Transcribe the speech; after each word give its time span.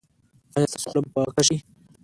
ایا 0.55 0.67
ستاسو 0.71 0.87
خوله 0.91 0.99
به 1.03 1.09
پاکه 1.15 1.43
شي؟ 1.47 1.57